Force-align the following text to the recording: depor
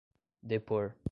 depor 0.45 0.93